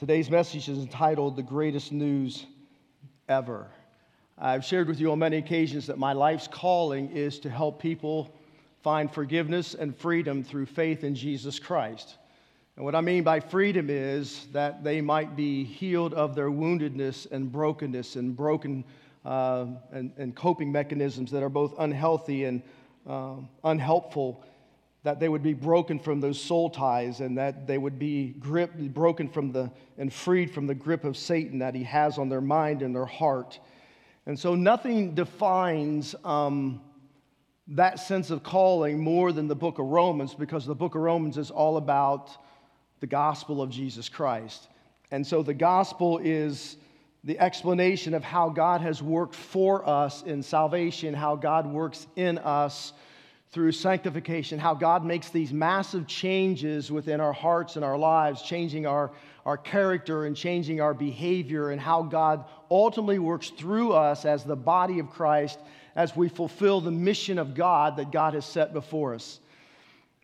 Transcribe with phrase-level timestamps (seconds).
[0.00, 2.46] Today's message is entitled The Greatest News
[3.28, 3.66] Ever.
[4.38, 8.34] I've shared with you on many occasions that my life's calling is to help people
[8.82, 12.16] find forgiveness and freedom through faith in Jesus Christ.
[12.76, 17.30] And what I mean by freedom is that they might be healed of their woundedness
[17.30, 18.84] and brokenness and broken
[19.26, 22.62] uh, and, and, coping mechanisms that are both unhealthy and
[23.06, 24.46] uh, unhelpful
[25.02, 29.28] that they would be broken from those soul ties and that they would be broken
[29.28, 32.82] from the, and freed from the grip of Satan that he has on their mind
[32.82, 33.58] and their heart.
[34.26, 36.82] And so nothing defines um,
[37.68, 41.38] that sense of calling more than the book of Romans because the book of Romans
[41.38, 42.30] is all about
[43.00, 44.68] the gospel of Jesus Christ.
[45.10, 46.76] And so the gospel is
[47.24, 52.38] the explanation of how God has worked for us in salvation, how God works in
[52.38, 52.92] us
[53.52, 58.86] through sanctification, how God makes these massive changes within our hearts and our lives, changing
[58.86, 59.10] our,
[59.44, 64.54] our character and changing our behavior, and how God ultimately works through us as the
[64.54, 65.58] body of Christ
[65.96, 69.40] as we fulfill the mission of God that God has set before us.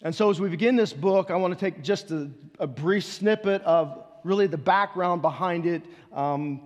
[0.03, 2.31] And so, as we begin this book, I want to take just a,
[2.61, 5.83] a brief snippet of really the background behind it.
[6.13, 6.61] Um,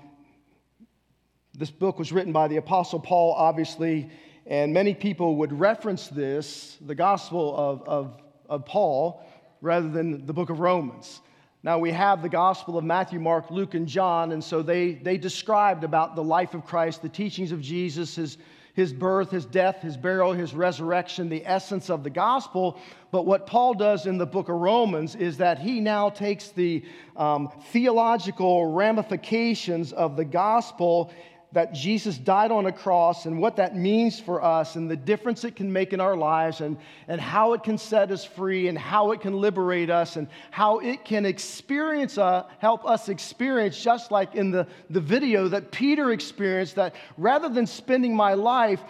[1.56, 4.10] this book was written by the Apostle Paul, obviously
[4.46, 9.24] and many people would reference this, the Gospel of, of, of Paul,
[9.60, 11.20] rather than the book of Romans.
[11.62, 15.18] Now, we have the Gospel of Matthew, Mark, Luke, and John, and so they, they
[15.18, 18.38] described about the life of Christ, the teachings of Jesus, his,
[18.72, 22.80] his birth, his death, his burial, his resurrection, the essence of the gospel.
[23.10, 26.82] But what Paul does in the book of Romans is that he now takes the
[27.14, 31.12] um, theological ramifications of the gospel
[31.52, 35.44] that Jesus died on a cross and what that means for us and the difference
[35.44, 36.76] it can make in our lives and,
[37.08, 40.78] and how it can set us free and how it can liberate us and how
[40.78, 46.12] it can experience uh, help us experience just like in the, the video that Peter
[46.12, 48.80] experienced that rather than spending my life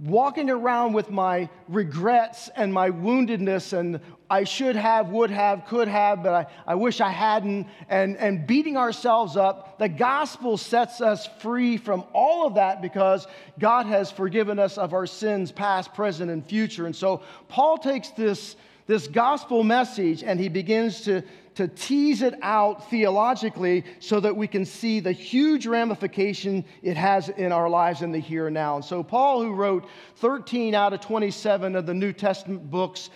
[0.00, 4.00] walking around with my regrets and my woundedness and
[4.32, 8.46] I should have, would have, could have, but I, I wish I hadn't, and, and
[8.46, 9.78] beating ourselves up.
[9.78, 13.26] The gospel sets us free from all of that because
[13.58, 16.86] God has forgiven us of our sins, past, present, and future.
[16.86, 18.56] And so Paul takes this,
[18.86, 21.22] this gospel message and he begins to,
[21.56, 27.28] to tease it out theologically so that we can see the huge ramification it has
[27.28, 28.76] in our lives in the here and now.
[28.76, 29.84] And so, Paul, who wrote
[30.16, 33.10] 13 out of 27 of the New Testament books,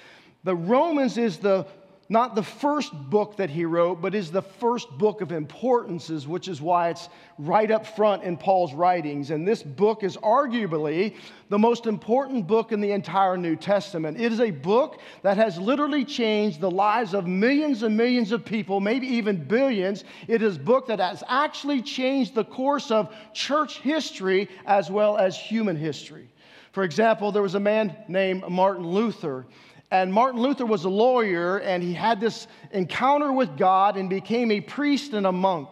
[0.46, 1.66] the Romans is the
[2.08, 6.46] not the first book that he wrote, but is the first book of importances, which
[6.46, 9.32] is why it's right up front in Paul's writings.
[9.32, 11.16] And this book is arguably
[11.48, 14.20] the most important book in the entire New Testament.
[14.20, 18.44] It is a book that has literally changed the lives of millions and millions of
[18.44, 20.04] people, maybe even billions.
[20.28, 25.16] It is a book that has actually changed the course of church history as well
[25.16, 26.28] as human history.
[26.70, 29.46] For example, there was a man named Martin Luther.
[29.90, 34.50] And Martin Luther was a lawyer, and he had this encounter with God and became
[34.50, 35.68] a priest and a monk.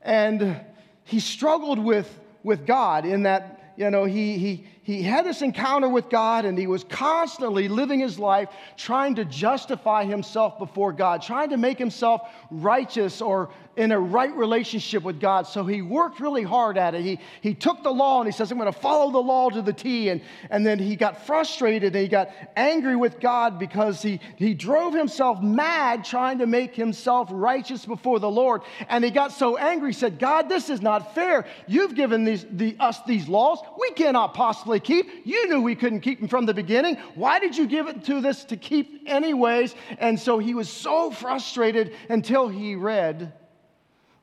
[0.00, 0.60] And
[1.04, 5.88] he struggled with, with God in that, you know, he, he, he had this encounter
[5.88, 11.20] with God and he was constantly living his life trying to justify himself before God,
[11.20, 15.46] trying to make himself righteous or in a right relationship with God.
[15.46, 17.02] So he worked really hard at it.
[17.02, 19.62] He, he took the law and he says, I'm going to follow the law to
[19.62, 20.08] the T.
[20.08, 24.52] And, and then he got frustrated and he got angry with God because he, he
[24.52, 28.62] drove himself mad trying to make himself righteous before the Lord.
[28.88, 31.46] And he got so angry, he said, God, this is not fair.
[31.68, 33.60] You've given these, the, us these laws.
[33.78, 35.06] We cannot possibly keep.
[35.24, 36.96] You knew we couldn't keep them from the beginning.
[37.14, 39.76] Why did you give it to this to keep anyways?
[39.98, 43.34] And so he was so frustrated until he read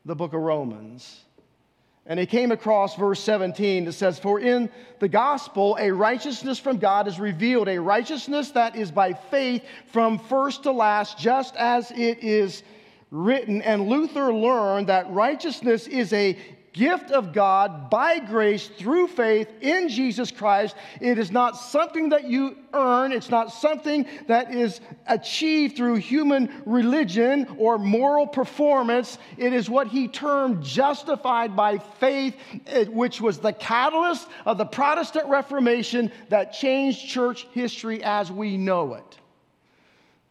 [0.06, 1.26] the book of Romans.
[2.08, 6.78] And he came across verse 17 that says, For in the gospel a righteousness from
[6.78, 11.90] God is revealed, a righteousness that is by faith from first to last, just as
[11.92, 12.62] it is
[13.10, 13.64] written.
[13.64, 16.38] And Luther learned that righteousness is a
[16.76, 20.76] gift of God by grace through faith in Jesus Christ.
[21.00, 26.62] It is not something that you earn, it's not something that is achieved through human
[26.66, 29.18] religion or moral performance.
[29.38, 32.36] It is what he termed justified by faith,
[32.68, 38.58] eh, which was the catalyst of the Protestant Reformation that changed church history as we
[38.58, 39.18] know it.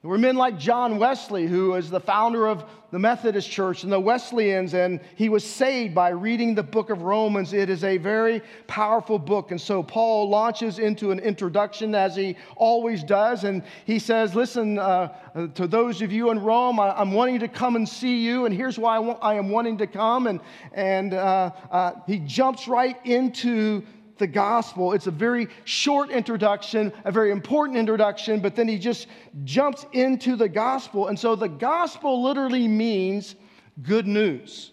[0.04, 3.90] There were men like John Wesley, who is the founder of the Methodist Church and
[3.90, 7.54] the Wesleyans, and he was saved by reading the book of Romans.
[7.54, 9.50] It is a very powerful book.
[9.50, 14.78] And so Paul launches into an introduction, as he always does, and he says, Listen,
[14.78, 15.08] uh,
[15.54, 18.54] to those of you in Rome, I, am wanting to come and see you, and
[18.54, 20.26] here's why I, want, I am wanting to come.
[20.26, 20.38] And,
[20.74, 23.82] and uh, uh, he jumps right into
[24.18, 24.92] the gospel.
[24.92, 29.08] It's a very short introduction, a very important introduction, but then he just
[29.44, 31.08] jumps into the gospel.
[31.08, 33.34] And so the gospel literally means
[33.82, 34.70] good news.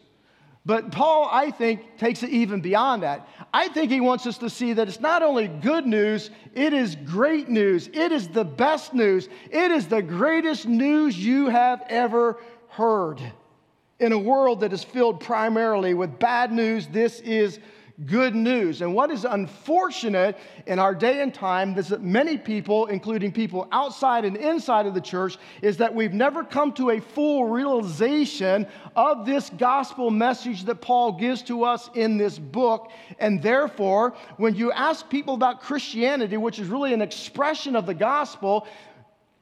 [0.63, 3.27] But Paul, I think, takes it even beyond that.
[3.51, 6.95] I think he wants us to see that it's not only good news, it is
[6.95, 7.87] great news.
[7.87, 9.27] It is the best news.
[9.49, 12.37] It is the greatest news you have ever
[12.69, 13.19] heard.
[13.99, 17.59] In a world that is filled primarily with bad news, this is
[18.05, 18.81] good news.
[18.81, 23.67] And what is unfortunate in our day and time is that many people, including people
[23.71, 28.67] outside and inside of the church, is that we've never come to a full realization
[28.95, 32.91] of this gospel message that Paul gives to us in this book.
[33.19, 37.93] And therefore, when you ask people about Christianity, which is really an expression of the
[37.93, 38.67] gospel,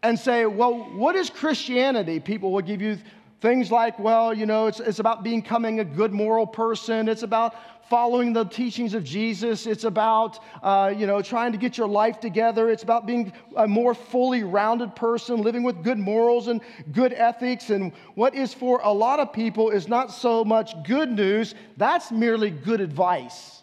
[0.01, 2.19] and say, well, what is Christianity?
[2.21, 2.97] People will give you
[3.41, 7.07] things like, well, you know, it's, it's about becoming a good moral person.
[7.07, 7.55] It's about
[7.89, 9.65] following the teachings of Jesus.
[9.65, 12.69] It's about, uh, you know, trying to get your life together.
[12.69, 17.71] It's about being a more fully rounded person, living with good morals and good ethics.
[17.71, 22.11] And what is for a lot of people is not so much good news, that's
[22.11, 23.58] merely good advice.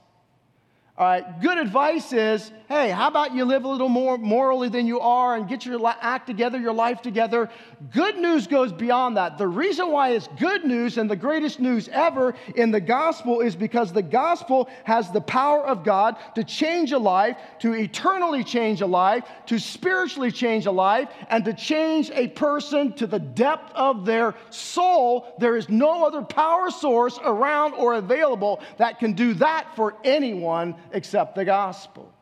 [0.98, 4.86] All right, good advice is hey, how about you live a little more morally than
[4.88, 7.48] you are and get your act together, your life together?
[7.92, 9.38] Good news goes beyond that.
[9.38, 13.54] The reason why it's good news and the greatest news ever in the gospel is
[13.54, 18.80] because the gospel has the power of God to change a life, to eternally change
[18.80, 23.72] a life, to spiritually change a life, and to change a person to the depth
[23.76, 25.34] of their soul.
[25.38, 30.74] There is no other power source around or available that can do that for anyone
[30.96, 32.12] except the gospel.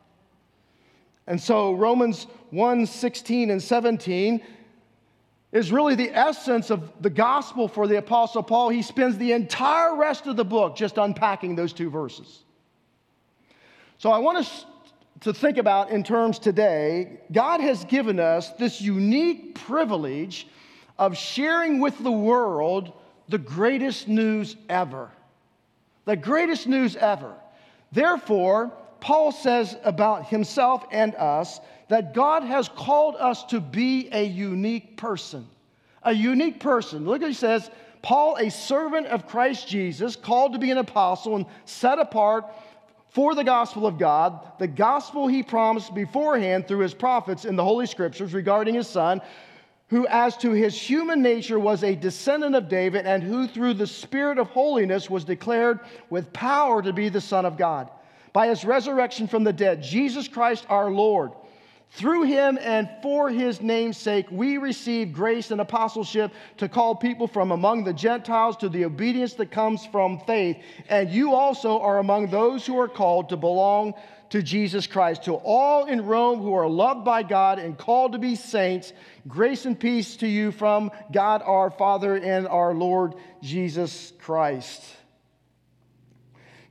[1.27, 4.43] And so Romans 1 16 and 17
[5.51, 8.69] is really the essence of the gospel for the Apostle Paul.
[8.69, 12.43] He spends the entire rest of the book just unpacking those two verses.
[13.97, 14.65] So I want us
[15.21, 20.47] to think about in terms today God has given us this unique privilege
[20.99, 22.91] of sharing with the world
[23.29, 25.09] the greatest news ever.
[26.03, 27.33] The greatest news ever.
[27.95, 34.23] Therefore, Paul says about himself and us that God has called us to be a
[34.23, 35.47] unique person.
[36.03, 37.05] A unique person.
[37.05, 37.71] Look what he says
[38.01, 42.45] Paul, a servant of Christ Jesus, called to be an apostle and set apart
[43.09, 47.63] for the gospel of God, the gospel he promised beforehand through his prophets in the
[47.63, 49.21] Holy Scriptures regarding his son,
[49.89, 53.87] who, as to his human nature, was a descendant of David, and who, through the
[53.87, 55.79] Spirit of holiness, was declared
[56.09, 57.89] with power to be the Son of God
[58.33, 61.31] by his resurrection from the dead, Jesus Christ our Lord.
[61.91, 67.27] Through him and for his name's sake, we receive grace and apostleship to call people
[67.27, 70.57] from among the Gentiles to the obedience that comes from faith.
[70.89, 73.93] And you also are among those who are called to belong
[74.29, 75.23] to Jesus Christ.
[75.23, 78.93] To all in Rome who are loved by God and called to be saints,
[79.27, 84.83] grace and peace to you from God our Father and our Lord Jesus Christ.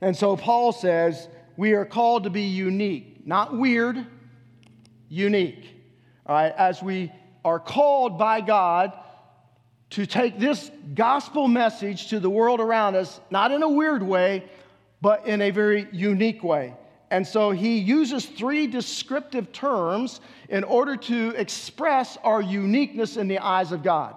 [0.01, 4.05] And so Paul says, we are called to be unique, not weird,
[5.09, 5.65] unique.
[6.25, 7.11] All right, as we
[7.43, 8.91] are called by God
[9.91, 14.43] to take this gospel message to the world around us, not in a weird way,
[15.01, 16.73] but in a very unique way.
[17.11, 23.39] And so he uses three descriptive terms in order to express our uniqueness in the
[23.39, 24.15] eyes of God.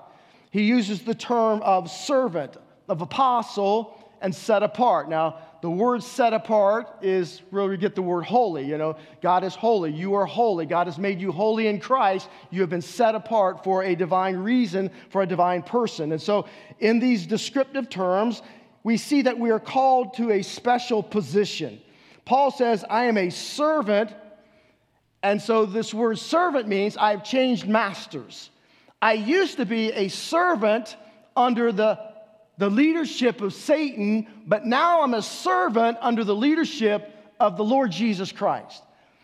[0.50, 2.56] He uses the term of servant,
[2.88, 5.08] of apostle, and set apart.
[5.08, 8.64] Now, the word set apart is where we get the word holy.
[8.64, 9.92] You know, God is holy.
[9.92, 10.66] You are holy.
[10.66, 12.28] God has made you holy in Christ.
[12.50, 16.12] You have been set apart for a divine reason, for a divine person.
[16.12, 16.46] And so,
[16.78, 18.42] in these descriptive terms,
[18.84, 21.80] we see that we are called to a special position.
[22.28, 24.14] Paul says, I am a servant.
[25.22, 28.50] And so, this word servant means I've changed masters.
[29.00, 30.94] I used to be a servant
[31.34, 31.98] under the
[32.58, 37.08] the leadership of Satan, but now I'm a servant under the leadership
[37.40, 38.82] of the Lord Jesus Christ.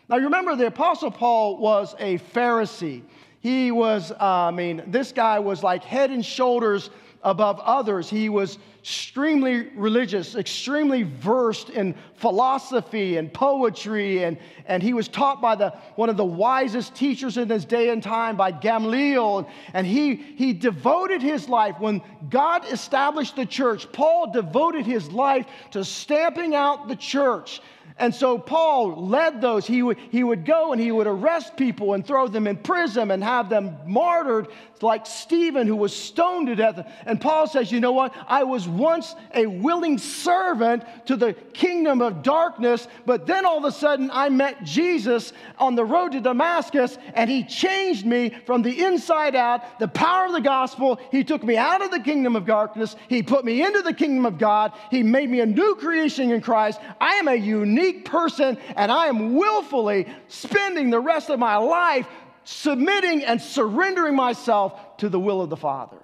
[0.09, 3.03] Now, you remember, the Apostle Paul was a Pharisee.
[3.41, 6.89] He was, uh, I mean, this guy was like head and shoulders
[7.25, 8.09] above others.
[8.09, 15.41] He was extremely religious, extremely versed in philosophy and poetry, and, and he was taught
[15.41, 19.49] by the, one of the wisest teachers in his day and time, by Gamaliel.
[19.73, 25.47] And he, he devoted his life, when God established the church, Paul devoted his life
[25.71, 27.59] to stamping out the church
[27.97, 29.65] and so Paul led those.
[29.65, 33.09] He would, he would go and he would arrest people and throw them in prison
[33.09, 34.49] and have them martyred,
[34.81, 36.85] like Stephen, who was stoned to death.
[37.05, 38.13] And Paul says, You know what?
[38.27, 43.63] I was once a willing servant to the kingdom of darkness, but then all of
[43.63, 48.61] a sudden I met Jesus on the road to Damascus, and he changed me from
[48.61, 49.79] the inside out.
[49.79, 53.23] The power of the gospel, he took me out of the kingdom of darkness, he
[53.23, 56.81] put me into the kingdom of God, he made me a new creation in Christ.
[56.99, 61.57] I am a unique unique person, and I am willfully spending the rest of my
[61.57, 62.07] life
[62.43, 65.97] submitting and surrendering myself to the will of the Father.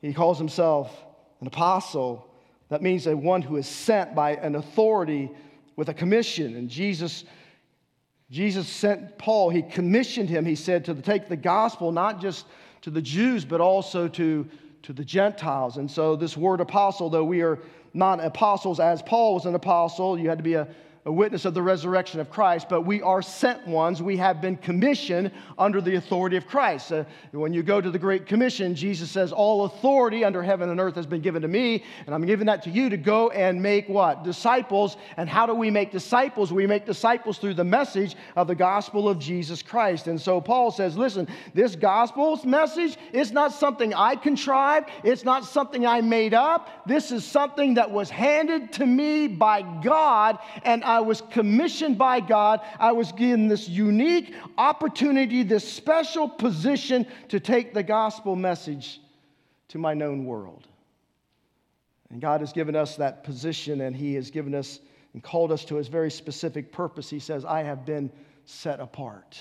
[0.00, 0.92] He calls himself
[1.40, 2.28] an apostle.
[2.68, 5.30] That means a one who is sent by an authority
[5.76, 6.56] with a commission.
[6.56, 7.24] And Jesus,
[8.30, 12.46] Jesus sent Paul, he commissioned him, he said, to take the gospel not just
[12.82, 14.46] to the Jews, but also to,
[14.82, 15.76] to the Gentiles.
[15.76, 17.58] And so, this word apostle, though we are
[17.98, 20.18] not apostles as Paul was an apostle.
[20.18, 20.68] You had to be a
[21.08, 24.02] a witness of the resurrection of Christ, but we are sent ones.
[24.02, 26.92] We have been commissioned under the authority of Christ.
[26.92, 30.78] Uh, when you go to the Great Commission, Jesus says, All authority under heaven and
[30.78, 33.62] earth has been given to me, and I'm giving that to you to go and
[33.62, 34.22] make what?
[34.22, 34.98] Disciples.
[35.16, 36.52] And how do we make disciples?
[36.52, 40.08] We make disciples through the message of the gospel of Jesus Christ.
[40.08, 45.46] And so Paul says, Listen, this gospel's message is not something I contrived, it's not
[45.46, 46.68] something I made up.
[46.86, 51.96] This is something that was handed to me by God, and I I was commissioned
[51.96, 52.60] by God.
[52.80, 59.00] I was given this unique opportunity, this special position to take the gospel message
[59.68, 60.66] to my known world.
[62.10, 64.80] And God has given us that position, and He has given us
[65.12, 67.08] and called us to His very specific purpose.
[67.08, 68.10] He says, I have been
[68.44, 69.38] set apart.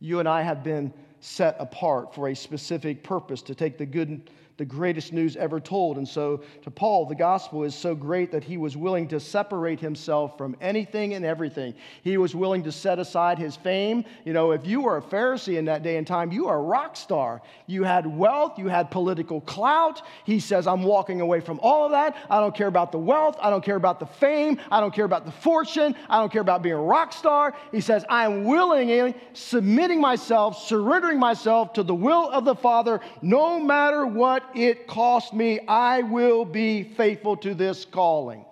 [0.00, 4.28] You and I have been set apart for a specific purpose to take the good
[4.56, 5.98] the greatest news ever told.
[5.98, 9.80] And so, to Paul, the gospel is so great that he was willing to separate
[9.80, 11.74] himself from anything and everything.
[12.02, 14.04] He was willing to set aside his fame.
[14.24, 16.62] You know, if you were a Pharisee in that day and time, you are a
[16.62, 17.42] rock star.
[17.66, 20.02] You had wealth, you had political clout.
[20.24, 22.16] He says, I'm walking away from all of that.
[22.30, 23.36] I don't care about the wealth.
[23.40, 24.60] I don't care about the fame.
[24.70, 25.96] I don't care about the fortune.
[26.08, 27.54] I don't care about being a rock star.
[27.72, 33.00] He says, I am willingly submitting myself, surrendering myself to the will of the Father,
[33.20, 38.44] no matter what it cost me, I will be faithful to this calling.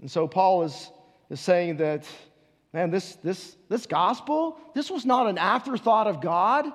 [0.00, 0.90] And so Paul is,
[1.30, 2.06] is saying that,
[2.72, 6.66] man, this, this, this gospel, this was not an afterthought of God.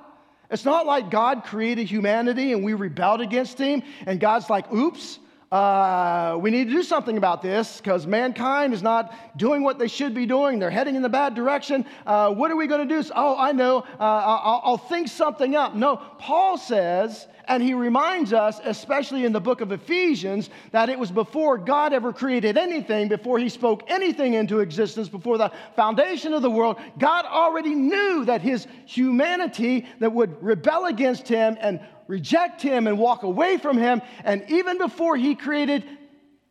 [0.50, 5.20] It's not like God created humanity and we rebelled against him, and God's like, oops,
[5.51, 9.88] uh, we need to do something about this because mankind is not doing what they
[9.88, 10.60] should be doing.
[10.60, 11.86] They're heading in the bad direction.
[12.06, 13.10] Uh, what are we going to do?
[13.15, 13.79] Oh, I know.
[14.00, 15.74] Uh, I'll, I'll think something up.
[15.74, 20.98] No, Paul says, and he reminds us, especially in the book of Ephesians, that it
[20.98, 26.34] was before God ever created anything, before he spoke anything into existence, before the foundation
[26.34, 31.82] of the world, God already knew that his humanity that would rebel against him and
[32.06, 34.01] reject him and walk away from him.
[34.24, 35.84] And even before he created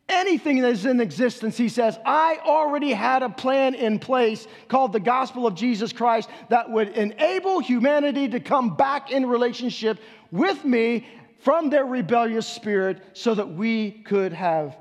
[0.09, 4.91] anything that is in existence, he says, I already had a plan in place called
[4.91, 9.99] the gospel of Jesus Christ that would enable humanity to come back in relationship
[10.31, 11.05] with me
[11.39, 14.75] from their rebellious spirit so that we could have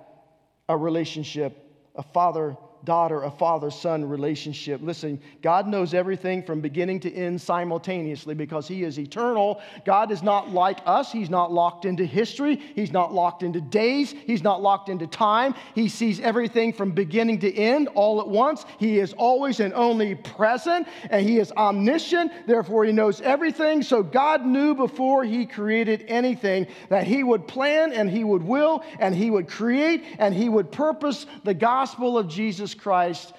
[0.68, 1.56] a relationship,
[1.94, 4.80] a father daughter, a father son relationship.
[4.82, 9.61] Listen, God knows everything from beginning to end simultaneously because He is eternal.
[9.85, 11.12] God is not like us.
[11.12, 15.54] He's not locked into history, He's not locked into days, He's not locked into time.
[15.75, 18.64] He sees everything from beginning to end all at once.
[18.78, 22.32] He is always and only present, and He is omniscient.
[22.47, 23.82] Therefore, He knows everything.
[23.82, 28.82] So, God knew before He created anything that He would plan and He would will
[28.99, 33.32] and He would create and He would purpose the gospel of Jesus Christ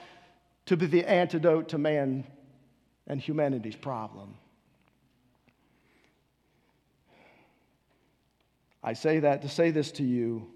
[0.68, 2.26] to be the antidote to man
[3.08, 4.36] and humanity's problem.
[8.84, 10.48] I say that to say this to you.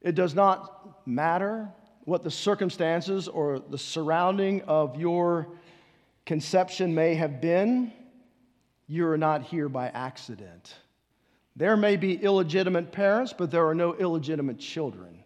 [0.00, 1.68] It does not matter
[2.04, 5.48] what the circumstances or the surrounding of your
[6.26, 7.92] conception may have been,
[8.88, 10.74] you are not here by accident.
[11.54, 15.21] There may be illegitimate parents, but there are no illegitimate children.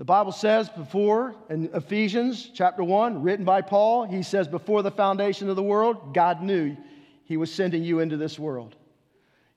[0.00, 4.90] The Bible says before in Ephesians chapter 1, written by Paul, he says, Before the
[4.90, 6.74] foundation of the world, God knew
[7.24, 8.76] he was sending you into this world.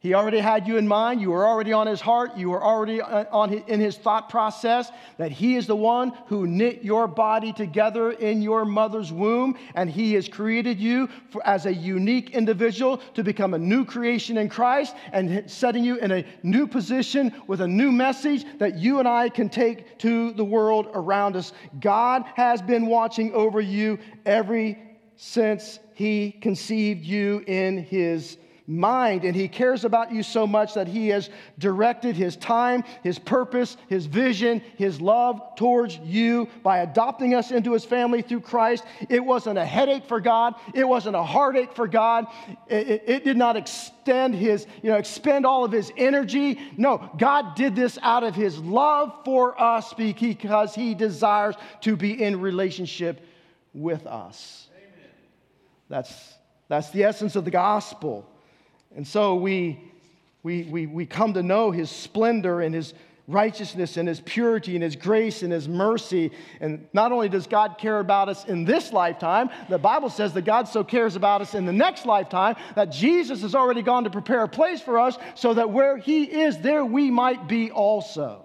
[0.04, 1.22] He already had you in mind.
[1.22, 2.36] You were already on his heart.
[2.36, 6.12] You were already uh, on his, in his thought process that he is the one
[6.26, 9.58] who knit your body together in your mother's womb.
[9.76, 14.38] And he has created you for, as a unique individual to become a new creation
[14.38, 19.00] in Christ and setting you in a new position with a new message that you
[19.00, 21.54] and I can take to the world around us.
[21.80, 24.78] God has been watching over you every
[25.16, 30.88] since he conceived you in his mind, and He cares about you so much that
[30.88, 31.30] He has
[31.60, 37.74] directed His time, His purpose, His vision, His love towards you by adopting us into
[37.74, 38.86] His family through Christ.
[39.10, 42.28] It wasn't a headache for God, it wasn't a heartache for God.
[42.68, 46.60] It, it, it did not extend His, you know, expend all of His energy.
[46.78, 52.22] No, God did this out of His love for us because He desires to be
[52.22, 53.26] in relationship
[53.74, 54.68] with us.
[54.78, 55.10] Amen.
[55.90, 56.34] That's,
[56.70, 58.30] that's the essence of the gospel.
[58.96, 59.80] And so we,
[60.44, 62.94] we, we, we come to know his splendor and his
[63.28, 66.32] righteousness and his purity and his grace and his mercy.
[66.60, 70.44] And not only does God care about us in this lifetime, the Bible says that
[70.44, 74.10] God so cares about us in the next lifetime that Jesus has already gone to
[74.10, 78.44] prepare a place for us so that where he is, there we might be also.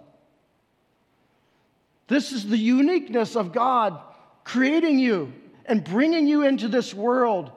[2.07, 4.01] This is the uniqueness of God
[4.45, 5.33] creating you
[5.67, 7.51] and bringing you into this world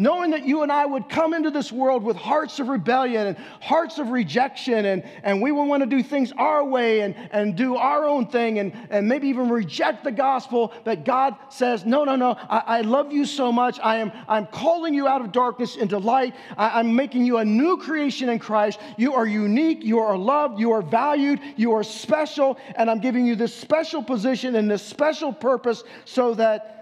[0.00, 3.36] knowing that you and I would come into this world with hearts of rebellion and
[3.60, 7.54] hearts of rejection, and, and we would want to do things our way and, and
[7.54, 10.72] do our own thing and, and maybe even reject the gospel.
[10.84, 13.78] But God says, No, no, no, I, I love you so much.
[13.82, 16.34] I am I'm calling you out of darkness into light.
[16.56, 18.80] I, I'm making you a new creation in Christ.
[18.96, 23.26] You are unique, you are loved, you are valued, you are special, and I'm giving
[23.26, 26.78] you this special position and this special purpose so that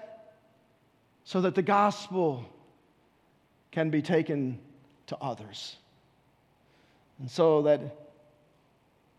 [1.25, 2.47] so that the gospel
[3.71, 4.59] can be taken
[5.07, 5.77] to others.
[7.19, 7.81] And so that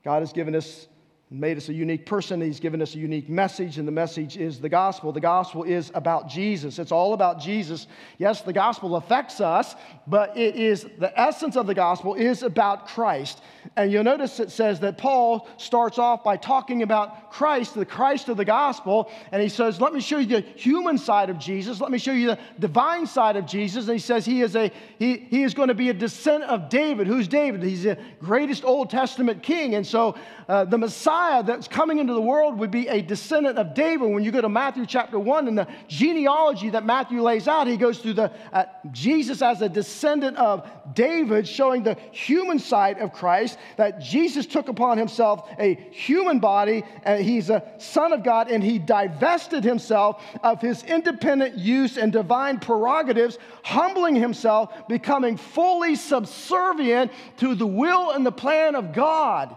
[0.03, 0.87] God has given us
[1.31, 2.41] made us a unique person.
[2.41, 5.11] He's given us a unique message, and the message is the gospel.
[5.11, 6.79] The gospel is about Jesus.
[6.79, 7.85] It's all about Jesus.
[8.17, 9.75] Yes, the gospel affects us,
[10.07, 13.41] but it is the essence of the gospel is about Christ.
[13.75, 18.27] And you'll notice it says that Paul starts off by talking about Christ, the Christ
[18.29, 21.79] of the gospel, and he says, Let me show you the human side of Jesus.
[21.79, 23.85] Let me show you the divine side of Jesus.
[23.85, 26.69] And he says he is a he, he is going to be a descendant of
[26.69, 27.05] David.
[27.05, 27.61] Who's David?
[27.61, 29.75] He's the greatest Old Testament king.
[29.75, 30.15] And so
[30.47, 34.11] uh, the Messiah that's coming into the world would be a descendant of David.
[34.11, 37.77] When you go to Matthew chapter 1 and the genealogy that Matthew lays out, he
[37.77, 43.13] goes through the uh, Jesus as a descendant of David, showing the human side of
[43.13, 48.49] Christ, that Jesus took upon himself a human body, and he's a son of God,
[48.49, 55.95] and he divested himself of his independent use and divine prerogatives, humbling himself, becoming fully
[55.95, 59.55] subservient to the will and the plan of God.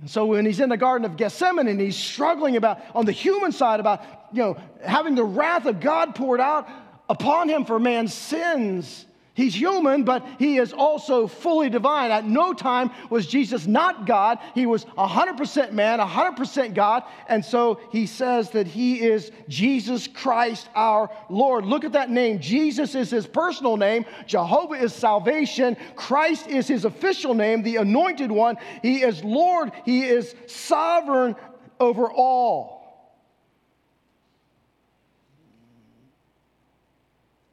[0.00, 3.12] And so when he's in the Garden of Gethsemane and he's struggling about, on the
[3.12, 6.68] human side, about, you know, having the wrath of God poured out
[7.08, 9.06] upon him for man's sins,
[9.38, 12.10] He's human, but he is also fully divine.
[12.10, 14.40] At no time was Jesus not God.
[14.52, 17.04] He was 100% man, 100% God.
[17.28, 21.66] And so he says that he is Jesus Christ our Lord.
[21.66, 22.40] Look at that name.
[22.40, 24.06] Jesus is his personal name.
[24.26, 25.76] Jehovah is salvation.
[25.94, 28.56] Christ is his official name, the anointed one.
[28.82, 29.70] He is Lord.
[29.84, 31.36] He is sovereign
[31.78, 33.14] over all.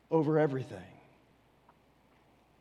[0.09, 0.94] Over everything.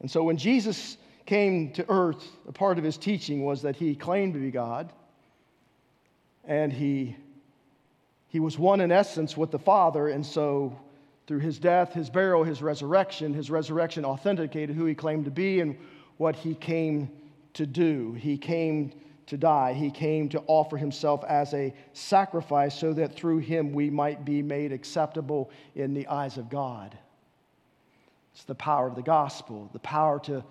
[0.04, 3.94] And so when Jesus came to earth, a part of his teaching was that he
[3.94, 4.92] claimed to be God
[6.46, 7.16] and he,
[8.28, 10.08] he was one in essence with the Father.
[10.08, 10.78] And so
[11.26, 15.60] through his death, his burial, his resurrection, his resurrection authenticated who he claimed to be
[15.60, 15.74] and
[16.18, 17.08] what he came
[17.54, 18.12] to do.
[18.12, 18.92] He came
[19.28, 19.72] to die.
[19.72, 24.42] He came to offer himself as a sacrifice so that through him we might be
[24.42, 26.94] made acceptable in the eyes of God.
[28.34, 30.42] It's the power of the gospel, the power to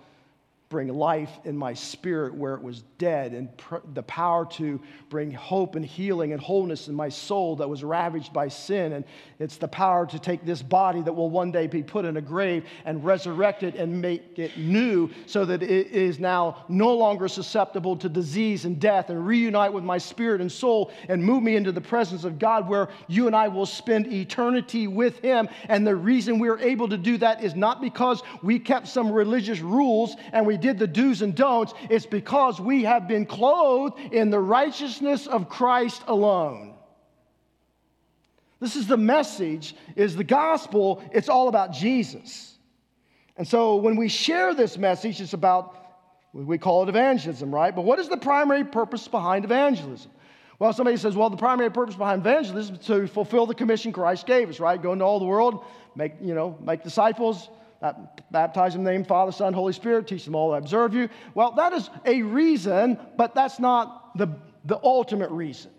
[0.74, 5.30] bring life in my spirit where it was dead, and pr- the power to bring
[5.30, 8.94] hope and healing and wholeness in my soul that was ravaged by sin.
[8.94, 9.04] And
[9.38, 12.20] it's the power to take this body that will one day be put in a
[12.20, 17.28] grave and resurrect it and make it new so that it is now no longer
[17.28, 21.54] susceptible to disease and death and reunite with my spirit and soul and move me
[21.54, 25.48] into the presence of God where you and I will spend eternity with Him.
[25.68, 29.60] And the reason we're able to do that is not because we kept some religious
[29.60, 31.74] rules and we did the do's and don'ts.
[31.90, 36.74] It's because we have been clothed in the righteousness of Christ alone.
[38.60, 42.56] This is the message is the gospel, it's all about Jesus.
[43.36, 45.76] And so when we share this message, it's about
[46.32, 47.76] we call it evangelism, right?
[47.76, 50.10] But what is the primary purpose behind evangelism?
[50.58, 54.26] Well, somebody says, well, the primary purpose behind evangelism is to fulfill the commission Christ
[54.26, 54.80] gave us, right?
[54.80, 57.50] Go into all the world, make, you know, make disciples,
[58.30, 61.08] baptize in the name Father, Son, Holy Spirit, teach them all to observe you.
[61.34, 64.28] Well, that is a reason, but that's not the,
[64.64, 65.70] the ultimate reason.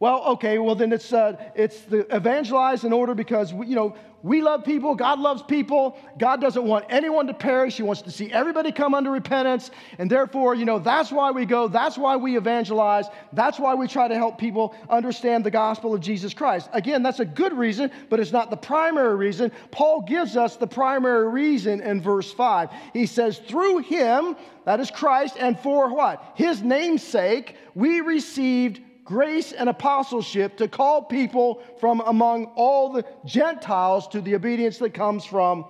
[0.00, 3.96] Well, okay, well then it's, uh, it's the evangelize in order because, we, you know,
[4.24, 5.98] we love people, God loves people.
[6.16, 7.76] God doesn't want anyone to perish.
[7.76, 9.70] He wants to see everybody come under repentance.
[9.98, 13.04] And therefore, you know, that's why we go, that's why we evangelize,
[13.34, 16.70] that's why we try to help people understand the gospel of Jesus Christ.
[16.72, 19.52] Again, that's a good reason, but it's not the primary reason.
[19.70, 22.70] Paul gives us the primary reason in verse 5.
[22.94, 26.32] He says, Through him, that is Christ, and for what?
[26.34, 33.04] His name's sake, we received grace and apostleship to call people from among all the
[33.24, 35.66] Gentiles to the obedience that comes from,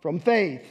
[0.00, 0.62] from faith.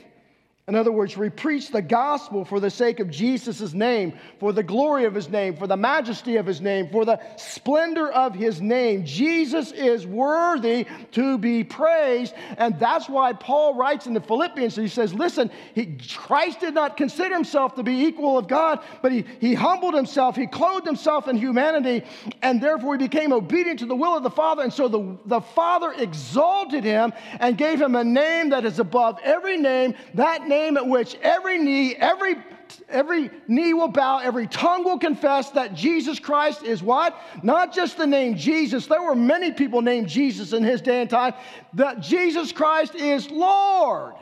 [0.68, 4.64] In other words, we preach the gospel for the sake of Jesus' name, for the
[4.64, 8.62] glory of his name, for the majesty of his name, for the splendor of his
[8.62, 9.06] name.
[9.06, 12.34] Jesus is worthy to be praised.
[12.58, 16.98] And that's why Paul writes in the Philippians, he says, Listen, he, Christ did not
[16.98, 21.28] consider himself to be equal of God, but he, he humbled himself, he clothed himself
[21.28, 22.04] in humanity,
[22.42, 24.64] and therefore he became obedient to the will of the Father.
[24.64, 29.20] And so the, the Father exalted him and gave him a name that is above
[29.22, 29.94] every name.
[30.16, 32.36] That name name at which every knee, every
[32.90, 37.20] every knee will bow, every tongue will confess that Jesus Christ is what?
[37.44, 38.88] Not just the name Jesus.
[38.88, 41.34] There were many people named Jesus in his day and time.
[41.74, 44.16] That Jesus Christ is Lord.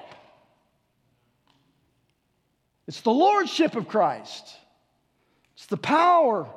[2.88, 4.56] It's the lordship of Christ.
[5.56, 6.48] It's the power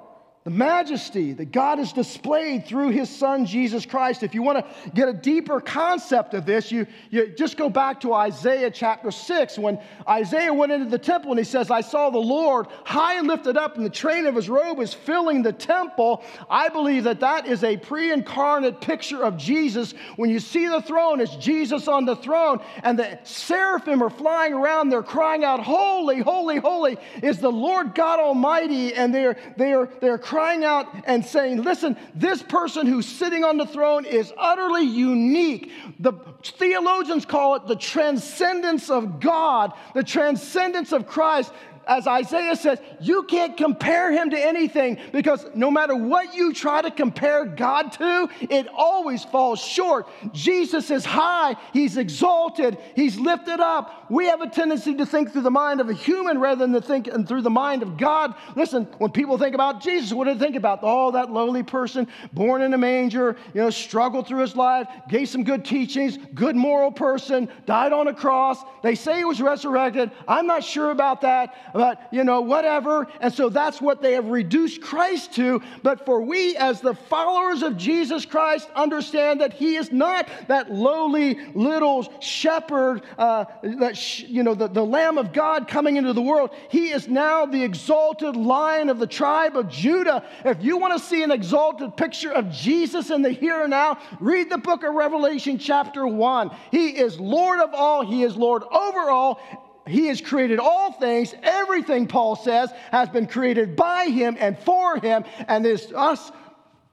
[0.46, 4.22] the majesty that God has displayed through his son Jesus Christ.
[4.22, 8.00] If you want to get a deeper concept of this, you, you just go back
[8.02, 12.10] to Isaiah chapter 6 when Isaiah went into the temple and he says, I saw
[12.10, 15.52] the Lord high and lifted up, and the train of his robe is filling the
[15.52, 16.22] temple.
[16.48, 19.94] I believe that that is a pre incarnate picture of Jesus.
[20.14, 24.52] When you see the throne, it's Jesus on the throne, and the seraphim are flying
[24.52, 29.90] around, they're crying out, Holy, holy, holy is the Lord God Almighty, and they're, they're,
[30.00, 34.34] they're crying crying out and saying, Listen, this person who's sitting on the throne is
[34.36, 35.72] utterly unique.
[35.98, 36.12] The
[36.44, 41.54] theologians call it the transcendence of God, the transcendence of Christ
[41.86, 46.82] as Isaiah says, you can't compare him to anything because no matter what you try
[46.82, 50.08] to compare God to, it always falls short.
[50.32, 54.10] Jesus is high, he's exalted, he's lifted up.
[54.10, 56.80] We have a tendency to think through the mind of a human rather than to
[56.80, 58.34] think through the mind of God.
[58.56, 60.80] Listen, when people think about Jesus, what do they think about?
[60.82, 65.28] Oh, that lowly person, born in a manger, you know, struggled through his life, gave
[65.28, 68.58] some good teachings, good moral person, died on a cross.
[68.82, 70.10] They say he was resurrected.
[70.26, 73.06] I'm not sure about that but you know, whatever.
[73.20, 75.60] And so that's what they have reduced Christ to.
[75.82, 80.72] But for we, as the followers of Jesus Christ, understand that He is not that
[80.72, 86.14] lowly little shepherd, uh, that sh- you know, the, the Lamb of God coming into
[86.14, 86.50] the world.
[86.70, 90.24] He is now the exalted Lion of the tribe of Judah.
[90.46, 93.98] If you want to see an exalted picture of Jesus in the here and now,
[94.18, 96.56] read the book of Revelation, chapter one.
[96.70, 98.06] He is Lord of all.
[98.06, 101.34] He is Lord over all he has created all things.
[101.42, 105.24] Everything, Paul says, has been created by him and for him.
[105.46, 106.32] And it's us,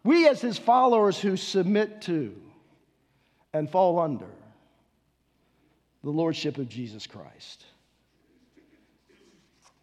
[0.04, 2.36] we as his followers, who submit to
[3.54, 4.28] and fall under
[6.04, 7.66] the lordship of Jesus Christ.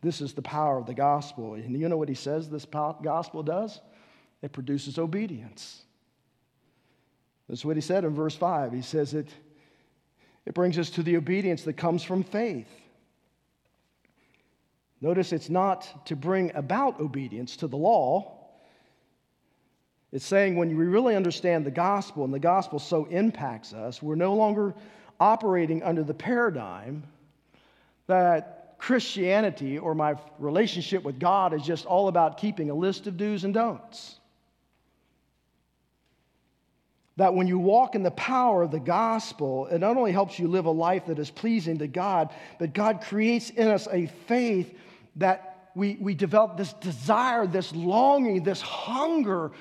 [0.02, 1.54] This is the power of the gospel.
[1.54, 3.80] And you know what he says this gospel does?
[4.42, 5.82] It produces obedience.
[7.48, 8.72] That's what he said in verse 5.
[8.72, 9.28] He says it,
[10.46, 12.68] it brings us to the obedience that comes from faith.
[15.00, 18.36] Notice it's not to bring about obedience to the law.
[20.12, 24.16] It's saying when we really understand the gospel and the gospel so impacts us, we're
[24.16, 24.74] no longer
[25.18, 27.04] operating under the paradigm
[28.08, 33.16] that Christianity or my relationship with God is just all about keeping a list of
[33.16, 34.16] do's and don'ts.
[37.16, 40.48] That when you walk in the power of the gospel, it not only helps you
[40.48, 44.74] live a life that is pleasing to God, but God creates in us a faith
[45.16, 49.52] that we, we develop this desire, this longing, this hunger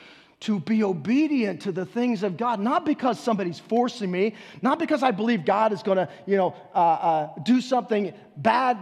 [0.41, 5.03] to be obedient to the things of God, not because somebody's forcing me, not because
[5.03, 8.77] I believe God is going to, you know, uh, uh, do something bad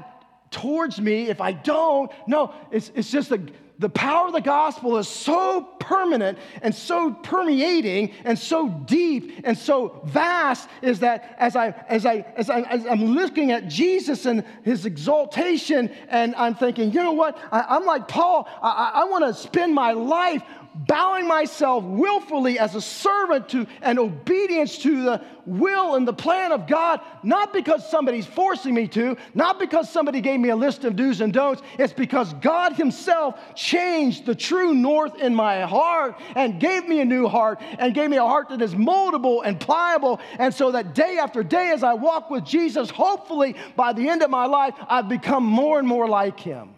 [0.52, 2.12] towards me if I don't.
[2.28, 3.50] No, it's, it's just the,
[3.80, 9.58] the power of the gospel is so permanent and so permeating and so deep and
[9.58, 14.26] so vast is that as, I, as, I, as, I, as I'm looking at Jesus
[14.26, 17.38] and his exaltation, and I'm thinking, you know what?
[17.52, 20.42] I, am like Paul, I, I want to spend my life
[20.86, 26.52] bowing myself willfully as a servant to and obedience to the will and the plan
[26.52, 30.84] of God, not because somebody's forcing me to, not because somebody gave me a list
[30.84, 31.62] of do's and don'ts.
[31.80, 37.06] It's because God Himself changed the true north in my heart and gave me a
[37.06, 40.20] new heart and gave me a heart that is moldable and pliable.
[40.38, 44.22] And so that day after day, as I walk with Jesus, hopefully by the end
[44.22, 46.77] of my life, I've become more and more like Him.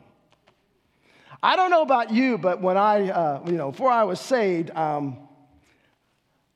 [1.42, 4.72] I don't know about you, but when I, uh, you know, before I was saved,
[4.72, 5.18] um,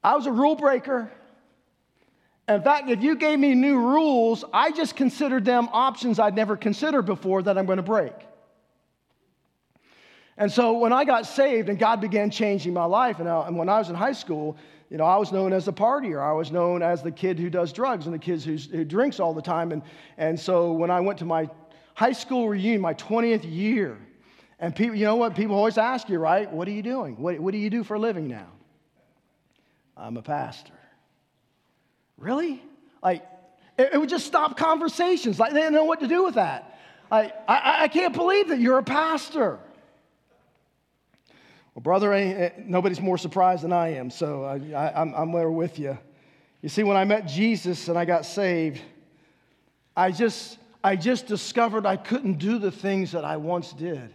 [0.04, 1.10] I was a rule breaker.
[2.50, 6.58] In fact, if you gave me new rules, I just considered them options I'd never
[6.58, 8.13] considered before that I'm going to break.
[10.36, 13.56] And so when I got saved and God began changing my life, and, uh, and
[13.56, 14.58] when I was in high school,
[14.89, 16.22] you know, I was known as a partier.
[16.22, 19.34] I was known as the kid who does drugs and the kid who drinks all
[19.34, 19.72] the time.
[19.72, 19.82] And,
[20.17, 21.50] and so when I went to my
[21.96, 23.98] high school reunion, my 20th year,
[24.60, 25.36] and people, you know what?
[25.36, 26.52] People always ask you, right?
[26.52, 27.18] What are you doing?
[27.18, 28.48] What, what do you do for a living now?
[29.98, 30.74] I'm a pastor.
[32.18, 32.62] Really?
[33.02, 33.26] Like,
[33.78, 35.39] it, it would just stop conversations.
[35.39, 36.80] Like, they didn't know what to do with that.
[37.12, 39.60] I, I, I can't believe that you're a pastor.
[41.76, 45.52] Well, brother, eh, nobody's more surprised than I am, so I, I, I'm, I'm there
[45.52, 45.98] with you.
[46.62, 48.80] You see, when I met Jesus and I got saved,
[49.98, 54.13] I just, I just discovered I couldn't do the things that I once did.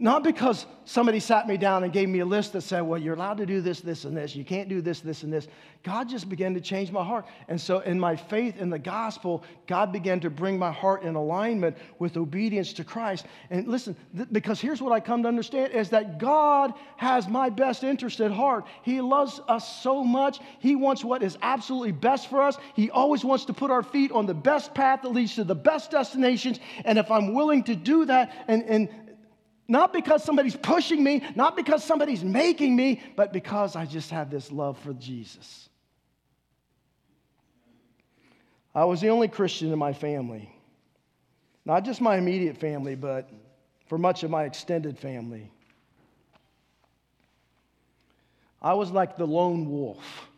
[0.00, 3.14] Not because somebody sat me down and gave me a list that said, well, you're
[3.14, 4.34] allowed to do this, this, and this.
[4.34, 5.46] You can't do this, this, and this.
[5.82, 7.26] God just began to change my heart.
[7.48, 11.14] And so, in my faith in the gospel, God began to bring my heart in
[11.14, 13.26] alignment with obedience to Christ.
[13.50, 17.48] And listen, th- because here's what I come to understand is that God has my
[17.48, 18.66] best interest at heart.
[18.82, 20.38] He loves us so much.
[20.58, 22.56] He wants what is absolutely best for us.
[22.74, 25.54] He always wants to put our feet on the best path that leads to the
[25.54, 26.58] best destinations.
[26.84, 28.88] And if I'm willing to do that and, and
[29.70, 34.28] not because somebody's pushing me, not because somebody's making me, but because I just have
[34.28, 35.68] this love for Jesus.
[38.74, 40.52] I was the only Christian in my family.
[41.64, 43.30] Not just my immediate family, but
[43.86, 45.52] for much of my extended family.
[48.60, 50.28] I was like the lone wolf.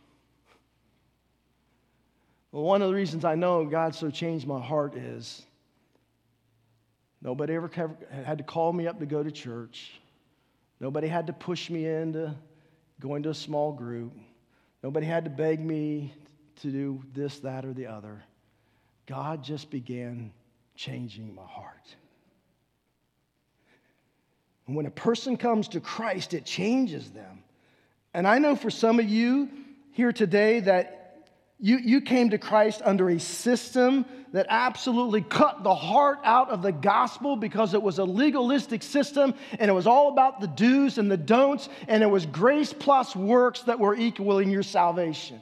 [2.51, 5.43] Well, one of the reasons I know God so changed my heart is
[7.23, 7.71] Nobody ever
[8.25, 9.93] had to call me up to go to church.
[10.81, 12.35] Nobody had to push me into
[12.99, 14.13] going to a small group.
[14.83, 16.13] Nobody had to beg me
[16.61, 18.21] to do this, that, or the other.
[19.05, 20.33] God just began
[20.75, 21.95] changing my heart.
[24.67, 27.43] And when a person comes to Christ, it changes them.
[28.13, 29.49] And I know for some of you
[29.91, 35.73] here today that you, you came to Christ under a system that absolutely cut the
[35.73, 40.09] heart out of the gospel because it was a legalistic system and it was all
[40.09, 44.49] about the do's and the don'ts, and it was grace plus works that were equaling
[44.49, 45.39] your salvation.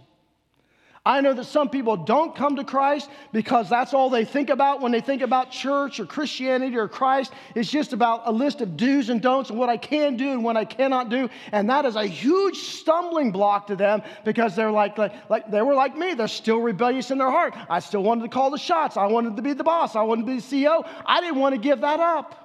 [1.04, 4.82] I know that some people don't come to Christ because that's all they think about
[4.82, 7.34] when they think about church or Christianity or Christ.
[7.56, 10.44] It's just about a list of do's and don'ts and what I can do and
[10.44, 11.28] what I cannot do.
[11.52, 15.64] And that is a huge stumbling block to them because they're like, like, like they
[15.64, 16.14] were like me.
[16.14, 17.56] They're still rebellious in their heart.
[17.68, 18.96] I still wanted to call the shots.
[18.96, 19.96] I wanted to be the boss.
[19.96, 20.88] I wanted to be the CEO.
[21.04, 22.41] I didn't want to give that up.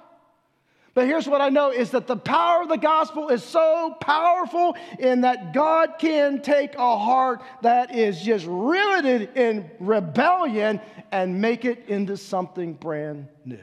[0.97, 4.75] But here's what I know is that the power of the gospel is so powerful
[4.97, 10.81] in that God can take a heart that is just riveted in rebellion
[11.11, 13.59] and make it into something brand new.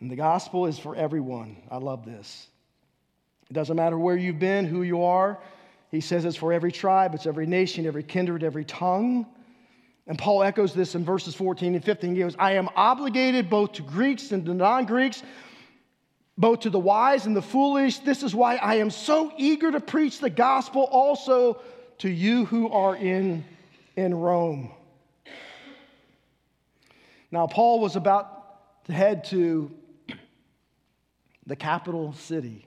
[0.00, 1.58] And the gospel is for everyone.
[1.70, 2.46] I love this.
[3.50, 5.38] It doesn't matter where you've been, who you are.
[5.90, 9.26] He says it's for every tribe, it's every nation, every kindred, every tongue.
[10.06, 12.14] And Paul echoes this in verses 14 and 15.
[12.14, 15.22] He goes, I am obligated both to Greeks and to non Greeks,
[16.36, 17.98] both to the wise and the foolish.
[18.00, 21.60] This is why I am so eager to preach the gospel also
[21.98, 23.44] to you who are in,
[23.96, 24.70] in Rome.
[27.30, 29.70] Now, Paul was about to head to
[31.46, 32.66] the capital city.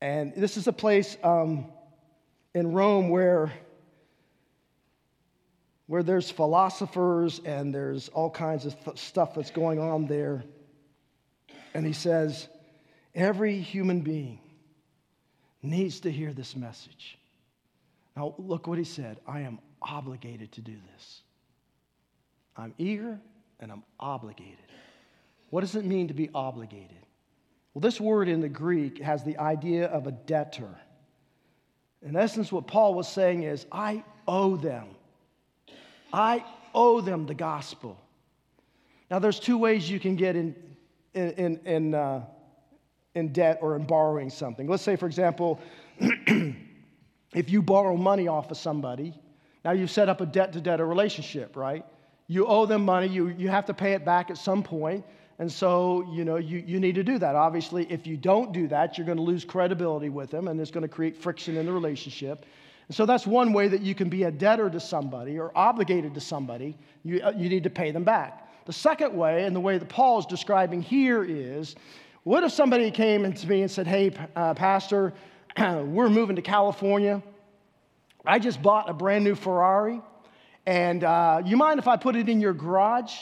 [0.00, 1.66] And this is a place um,
[2.54, 3.52] in Rome where
[5.86, 10.44] where there's philosophers and there's all kinds of th- stuff that's going on there.
[11.74, 12.48] And he says,
[13.14, 14.40] every human being
[15.62, 17.18] needs to hear this message.
[18.16, 21.20] Now, look what he said I am obligated to do this.
[22.56, 23.20] I'm eager
[23.60, 24.56] and I'm obligated.
[25.50, 26.96] What does it mean to be obligated?
[27.72, 30.74] Well, this word in the Greek has the idea of a debtor.
[32.02, 34.86] In essence, what Paul was saying is, I owe them.
[36.14, 37.98] I owe them the gospel.
[39.10, 40.54] Now, there's two ways you can get in,
[41.12, 42.24] in, in, uh,
[43.14, 44.68] in debt or in borrowing something.
[44.68, 45.60] Let's say, for example,
[46.00, 49.12] if you borrow money off of somebody,
[49.64, 51.84] now you've set up a debt to debtor relationship, right?
[52.28, 55.04] You owe them money, you, you have to pay it back at some point,
[55.38, 57.34] and so, you know, you, you need to do that.
[57.34, 60.70] Obviously, if you don't do that, you're going to lose credibility with them, and it's
[60.70, 62.46] going to create friction in the relationship.
[62.88, 66.14] And so that's one way that you can be a debtor to somebody or obligated
[66.14, 66.76] to somebody.
[67.02, 68.40] You, uh, you need to pay them back.
[68.66, 71.76] The second way, and the way that Paul is describing here, is
[72.22, 75.12] what if somebody came to me and said, Hey, uh, Pastor,
[75.58, 77.22] we're moving to California.
[78.26, 80.00] I just bought a brand new Ferrari,
[80.64, 83.12] and uh, you mind if I put it in your garage?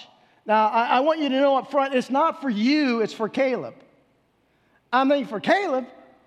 [0.47, 3.29] Now, I, I want you to know up front, it's not for you, it's for
[3.29, 3.75] Caleb.
[4.93, 5.87] I'm thinking, for Caleb?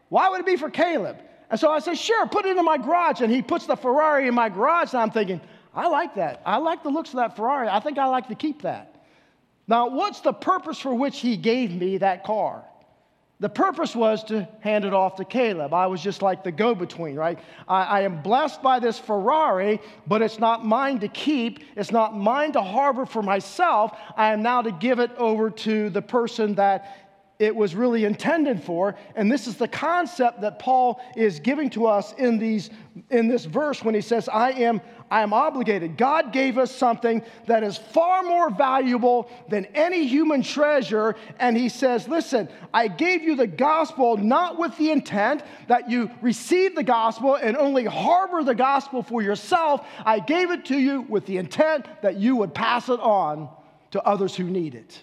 [0.10, 1.18] Why would it be for Caleb?
[1.50, 3.22] And so I said, sure, put it in my garage.
[3.22, 5.42] And he puts the Ferrari in my garage, and I'm thinking,
[5.74, 6.42] I like that.
[6.46, 7.68] I like the looks of that Ferrari.
[7.68, 9.04] I think I like to keep that.
[9.68, 12.64] Now, what's the purpose for which he gave me that car?
[13.42, 15.74] The purpose was to hand it off to Caleb.
[15.74, 17.38] I was just like the go between, right?
[17.68, 21.60] I, I, am blessed by this Ferrari, but it's not mine to keep.
[21.76, 23.98] It's not mine to harbor for myself.
[24.16, 27.05] I am now to give it over to the person that
[27.38, 28.96] it was really intended for.
[29.16, 32.70] And this is the concept that Paul is giving to us in, these,
[33.10, 34.80] in this verse when he says, I am,
[35.12, 35.98] I am obligated.
[35.98, 41.16] God gave us something that is far more valuable than any human treasure.
[41.38, 46.10] And he says, Listen, I gave you the gospel not with the intent that you
[46.22, 49.86] receive the gospel and only harbor the gospel for yourself.
[50.06, 53.50] I gave it to you with the intent that you would pass it on
[53.92, 55.02] to others who need it.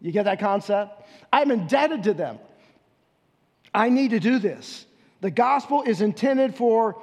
[0.00, 1.02] You get that concept?
[1.32, 2.38] I'm indebted to them.
[3.74, 4.86] I need to do this.
[5.20, 7.02] The gospel is intended for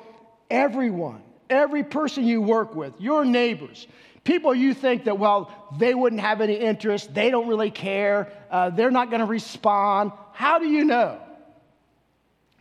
[0.49, 3.87] everyone, every person you work with, your neighbors,
[4.23, 8.69] people you think that, well, they wouldn't have any interest, they don't really care, uh,
[8.69, 10.11] they're not going to respond.
[10.31, 11.19] How do you know?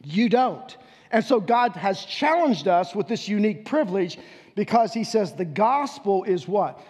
[0.04, 0.76] You don't.
[1.10, 4.18] And so God has challenged us with this unique privilege
[4.54, 6.80] because He says the gospel is what?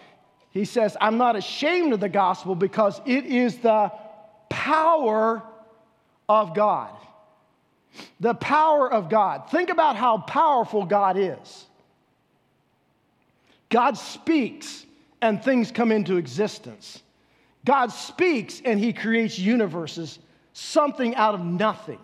[0.53, 3.91] He says, I'm not ashamed of the gospel because it is the
[4.49, 5.41] power
[6.29, 6.95] of God.
[8.19, 9.49] The power of God.
[9.49, 11.65] Think about how powerful God is.
[13.69, 14.85] God speaks
[15.21, 17.01] and things come into existence.
[17.65, 20.19] God speaks and he creates universes,
[20.53, 21.99] something out of nothing.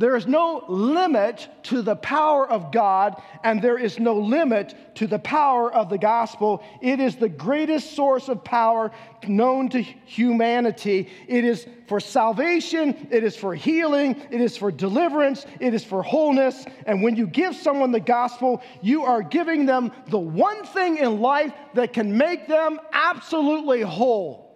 [0.00, 5.06] There is no limit to the power of God, and there is no limit to
[5.06, 6.64] the power of the gospel.
[6.80, 8.92] It is the greatest source of power
[9.26, 11.10] known to humanity.
[11.28, 16.02] It is for salvation, it is for healing, it is for deliverance, it is for
[16.02, 16.64] wholeness.
[16.86, 21.20] And when you give someone the gospel, you are giving them the one thing in
[21.20, 24.50] life that can make them absolutely whole.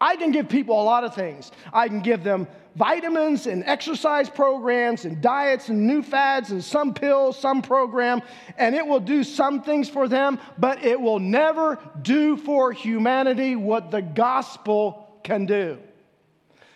[0.00, 1.52] I can give people a lot of things.
[1.72, 6.94] I can give them vitamins and exercise programs and diets and new fads and some
[6.94, 8.22] pills, some program,
[8.56, 13.56] and it will do some things for them, but it will never do for humanity
[13.56, 15.78] what the gospel can do.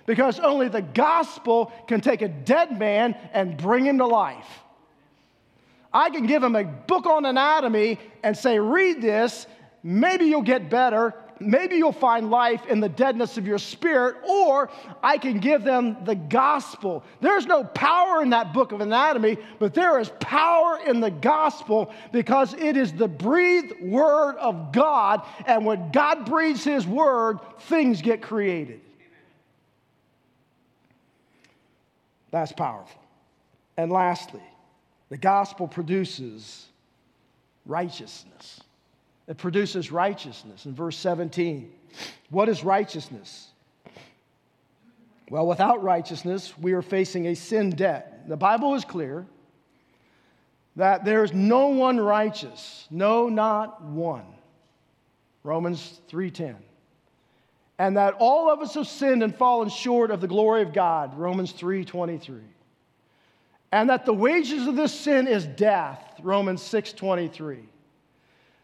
[0.07, 4.61] Because only the gospel can take a dead man and bring him to life.
[5.93, 9.47] I can give him a book on anatomy and say, read this,
[9.83, 14.71] maybe you'll get better, maybe you'll find life in the deadness of your spirit, or
[15.03, 17.05] I can give them the gospel.
[17.21, 21.93] There's no power in that book of anatomy, but there is power in the gospel
[22.13, 25.23] because it is the breathed word of God.
[25.47, 28.81] And when God breathes his word, things get created.
[32.31, 33.01] That's powerful.
[33.77, 34.43] And lastly,
[35.11, 36.67] the gospel produces
[37.67, 38.61] righteousness.
[39.29, 40.67] It produces righteousness.
[40.67, 41.73] In verse 17,
[42.31, 43.49] what is righteousness?
[45.31, 48.29] Well, without righteousness, we are facing a sin debt.
[48.29, 49.27] The Bible is clear
[50.77, 54.27] that there's no one righteous, no, not one.
[55.43, 56.57] Romans 3:10.
[57.79, 61.17] And that all of us have sinned and fallen short of the glory of God,
[61.17, 62.43] Romans 3:23.
[63.73, 67.69] And that the wages of this sin is death, Romans 6:23.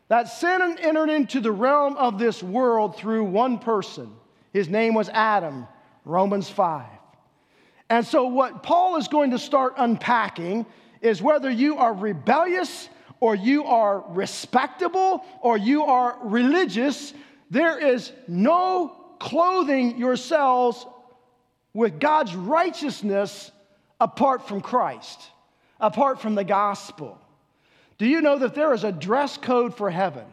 [0.09, 4.11] That sin entered into the realm of this world through one person.
[4.53, 5.67] His name was Adam,
[6.05, 6.87] Romans 5.
[7.91, 10.67] And so, what Paul is going to start unpacking
[11.01, 12.89] is whether you are rebellious
[13.21, 17.13] or you are respectable or you are religious,
[17.51, 18.89] there is no
[19.19, 20.87] clothing yourselves
[21.73, 23.51] with God's righteousness
[24.01, 25.21] apart from Christ,
[25.81, 27.19] apart from the gospel.
[27.99, 30.25] Do you know that there is a dress code for heaven?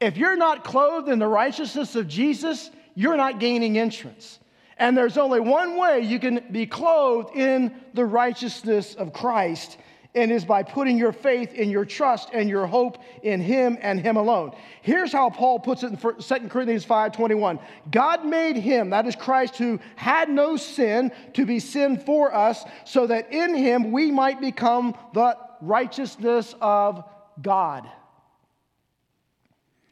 [0.00, 4.38] If you're not clothed in the righteousness of Jesus, you're not gaining entrance.
[4.76, 9.76] And there's only one way you can be clothed in the righteousness of Christ,
[10.14, 14.00] and is by putting your faith in your trust and your hope in him and
[14.00, 14.52] him alone.
[14.82, 17.58] Here's how Paul puts it in 2 Corinthians 5:21.
[17.90, 22.64] God made him, that is Christ who had no sin, to be sin for us,
[22.84, 27.04] so that in him we might become the righteousness of
[27.40, 27.88] God.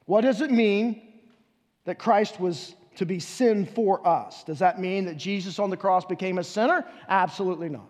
[0.07, 1.03] What does it mean
[1.85, 4.45] that Christ was to be sin for us?
[4.45, 6.85] Does that mean that Jesus on the cross became a sinner?
[7.09, 7.89] Absolutely not.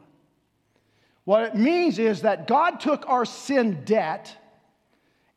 [1.24, 4.34] What it means is that God took our sin debt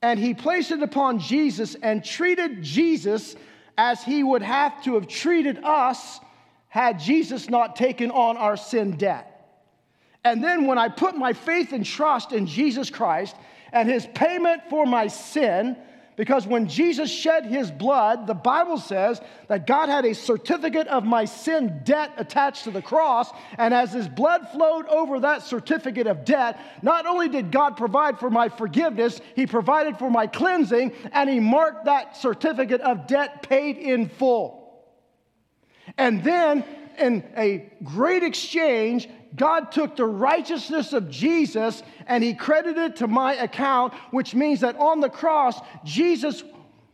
[0.02, 3.36] and he placed it upon Jesus and treated Jesus
[3.78, 6.20] as he would have to have treated us
[6.68, 9.29] had Jesus not taken on our sin debt.
[10.24, 13.36] And then when I put my faith and trust in Jesus Christ
[13.72, 15.78] and his payment for my sin,
[16.20, 21.06] because when Jesus shed his blood, the Bible says that God had a certificate of
[21.06, 23.32] my sin debt attached to the cross.
[23.58, 28.20] And as his blood flowed over that certificate of debt, not only did God provide
[28.20, 33.42] for my forgiveness, he provided for my cleansing, and he marked that certificate of debt
[33.48, 34.84] paid in full.
[35.98, 36.66] And then,
[36.98, 43.08] in a great exchange, God took the righteousness of Jesus and he credited it to
[43.08, 46.44] my account, which means that on the cross, Jesus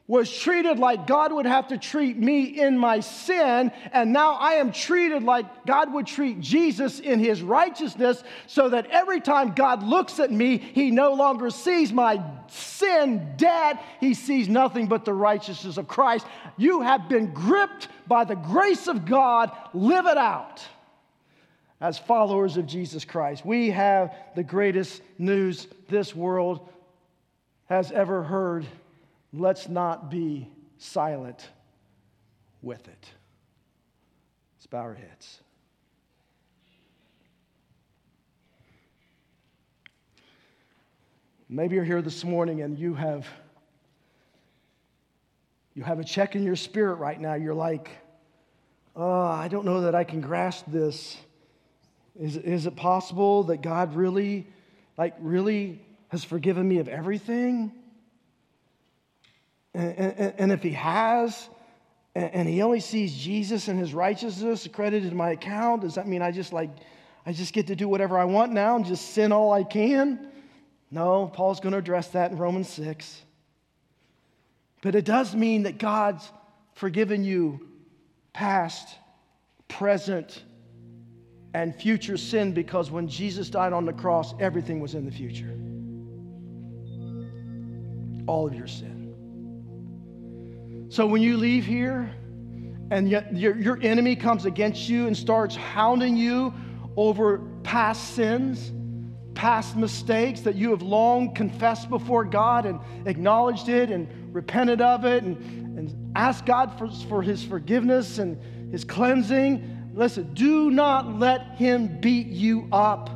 [0.07, 4.53] was treated like God would have to treat me in my sin, and now I
[4.53, 9.81] am treated like God would treat Jesus in his righteousness, so that every time God
[9.81, 15.13] looks at me, he no longer sees my sin dead, he sees nothing but the
[15.13, 16.27] righteousness of Christ.
[16.55, 20.63] You have been gripped by the grace of God, live it out
[21.85, 23.45] as followers of Jesus Christ.
[23.45, 26.67] We have the greatest news this world
[27.65, 28.65] has ever heard.
[29.31, 31.47] Let's not be silent
[32.63, 33.09] with it.
[34.57, 35.41] Let's bow our heads.
[41.47, 43.27] Maybe you're here this morning and you have
[45.75, 47.35] you have a check in your spirit right now.
[47.35, 47.91] You're like,
[48.95, 51.15] oh, I don't know that I can grasp this.
[52.19, 54.47] Is, is it possible that God really,
[54.97, 57.71] like, really has forgiven me of everything?
[59.73, 61.49] And, and, and if He has,
[62.15, 66.07] and, and He only sees Jesus and His righteousness accredited to my account, does that
[66.07, 66.69] mean I just, like,
[67.25, 70.31] I just get to do whatever I want now and just sin all I can?
[70.91, 73.21] No, Paul's going to address that in Romans 6.
[74.81, 76.31] But it does mean that God's
[76.75, 77.67] forgiven you
[78.33, 78.87] past,
[79.67, 80.43] present,
[81.55, 85.57] and future sin because when Jesus died on the cross, everything was in the future.
[88.27, 89.15] All of your sin.
[90.89, 92.13] So when you leave here
[92.91, 96.53] and your, your enemy comes against you and starts hounding you
[96.97, 98.73] over past sins,
[99.33, 105.05] past mistakes that you have long confessed before God and acknowledged it and repented of
[105.05, 105.37] it and,
[105.79, 108.37] and asked God for, for his forgiveness and
[108.73, 113.09] his cleansing Listen, do not let him beat you up.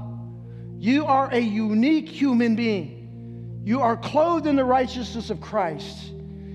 [0.77, 3.61] You are a unique human being.
[3.65, 6.13] You are clothed in the righteousness of Christ.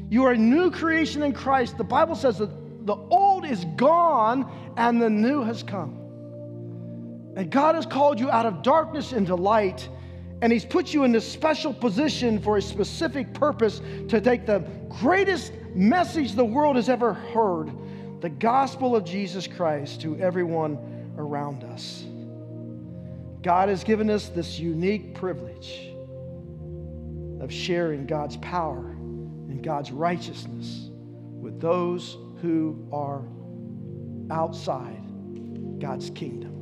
[0.08, 1.76] You are a new creation in Christ.
[1.76, 5.90] The Bible says that the old is gone and the new has come.
[7.36, 9.86] And God has called you out of darkness into light,
[10.40, 14.60] and He's put you in this special position for a specific purpose to take the
[14.88, 17.70] greatest message the world has ever heard
[18.24, 20.78] the gospel of Jesus Christ to everyone
[21.18, 22.06] around us.
[23.42, 25.90] God has given us this unique privilege
[27.42, 30.88] of sharing God's power and God's righteousness
[31.38, 33.24] with those who are
[34.30, 35.02] outside
[35.78, 36.52] God's kingdom.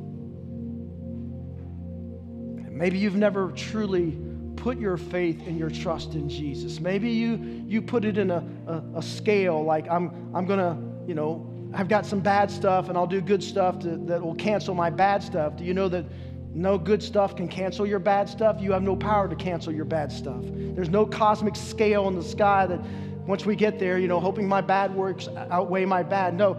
[2.71, 4.19] maybe you've never truly
[4.57, 6.81] put your faith and your trust in Jesus.
[6.81, 11.07] Maybe you, you put it in a, a, a scale like, I'm, I'm going to,
[11.07, 14.35] you know, I've got some bad stuff and I'll do good stuff to, that will
[14.35, 15.57] cancel my bad stuff.
[15.57, 16.05] Do you know that
[16.53, 18.57] no good stuff can cancel your bad stuff?
[18.59, 20.43] You have no power to cancel your bad stuff.
[20.43, 22.79] There's no cosmic scale in the sky that
[23.25, 26.35] once we get there, you know, hoping my bad works outweigh my bad.
[26.35, 26.57] No,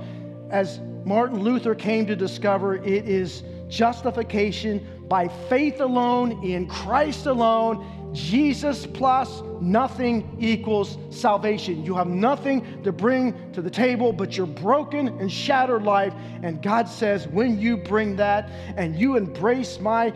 [0.50, 8.03] as Martin Luther came to discover, it is justification by faith alone, in Christ alone,
[8.14, 11.84] Jesus plus nothing equals salvation.
[11.84, 16.14] You have nothing to bring to the table but your broken and shattered life.
[16.42, 20.12] And God says, when you bring that and you embrace my,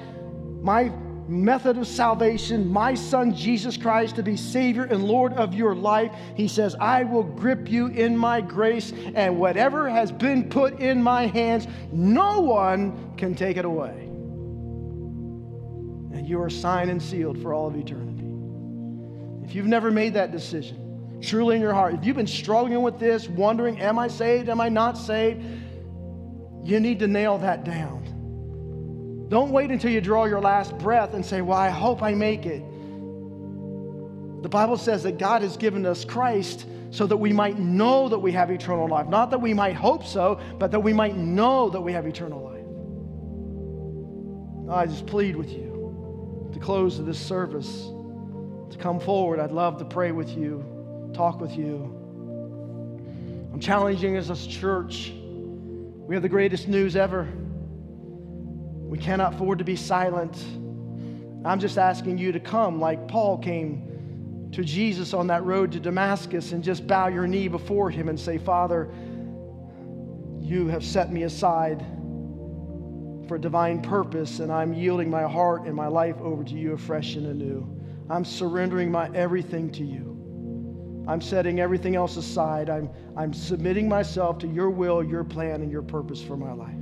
[0.61, 0.92] my
[1.28, 6.12] method of salvation, my son Jesus Christ to be Savior and Lord of your life,
[6.34, 11.03] He says, I will grip you in my grace, and whatever has been put in
[11.03, 14.07] my hands, no one can take it away
[16.12, 18.24] and you are signed and sealed for all of eternity.
[19.44, 22.98] If you've never made that decision, truly in your heart, if you've been struggling with
[22.98, 24.48] this, wondering, am I saved?
[24.48, 25.42] Am I not saved?
[26.64, 29.26] You need to nail that down.
[29.28, 32.46] Don't wait until you draw your last breath and say, Well, I hope I make
[32.46, 32.62] it.
[34.42, 38.18] The Bible says that God has given us Christ so that we might know that
[38.18, 39.06] we have eternal life.
[39.09, 42.42] Not that we might hope so, but that we might know that we have eternal
[42.42, 42.54] life.
[44.74, 45.78] I just plead with you
[46.53, 47.90] the close of this service
[48.70, 49.40] to come forward.
[49.40, 50.64] I'd love to pray with you,
[51.14, 51.94] talk with you.
[53.53, 55.12] I'm challenging us as a church.
[55.14, 57.28] We have the greatest news ever.
[58.88, 60.36] We cannot afford to be silent.
[61.44, 65.80] I'm just asking you to come like Paul came to Jesus on that road to
[65.80, 68.88] Damascus and just bow your knee before him and say, Father,
[70.40, 71.84] you have set me aside
[73.29, 77.14] for divine purpose, and I'm yielding my heart and my life over to you afresh
[77.14, 77.79] and anew.
[78.11, 81.05] I'm surrendering my everything to you.
[81.07, 82.68] I'm setting everything else aside.
[82.70, 86.74] I'm, I'm submitting myself to your will, your plan, and your purpose for my life.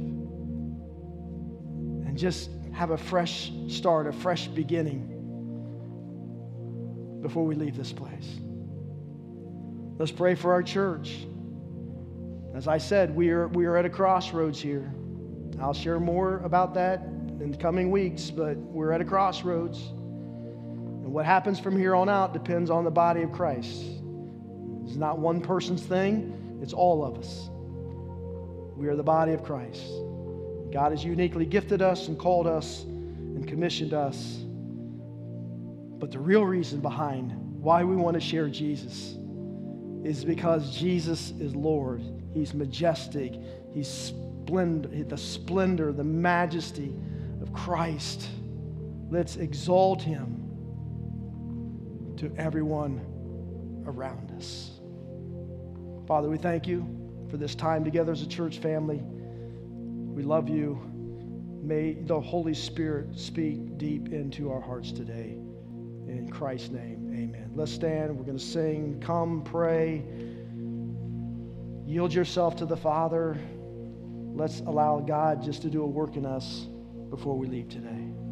[2.06, 5.12] And just have a fresh start, a fresh beginning
[7.22, 8.38] before we leave this place.
[9.98, 11.26] Let's pray for our church.
[12.54, 14.92] As I said, we are, we are at a crossroads here.
[15.60, 17.02] I'll share more about that
[17.40, 19.78] in the coming weeks, but we're at a crossroads.
[19.78, 23.82] And what happens from here on out depends on the body of Christ.
[24.84, 27.48] It's not one person's thing, it's all of us.
[28.76, 29.82] We are the body of Christ.
[30.72, 34.40] God has uniquely gifted us and called us and commissioned us.
[35.98, 37.32] But the real reason behind
[37.62, 39.16] why we want to share Jesus
[40.04, 42.02] is because Jesus is Lord.
[42.34, 43.34] He's majestic.
[43.72, 43.88] He's
[44.46, 46.94] splendor, the splendor, the majesty
[47.42, 48.28] of Christ.
[49.10, 50.42] Let's exalt him
[52.16, 53.00] to everyone
[53.86, 54.70] around us.
[56.06, 56.86] Father, we thank you
[57.28, 59.02] for this time together as a church family.
[59.02, 60.80] We love you.
[61.62, 65.36] May the Holy Spirit speak deep into our hearts today.
[66.06, 67.50] In Christ's name, amen.
[67.56, 68.16] Let's stand.
[68.16, 70.04] We're going to sing, Come, Pray.
[71.84, 73.36] Yield yourself to the Father
[74.36, 76.66] let's allow God just to do a work in us
[77.10, 78.25] before we leave today.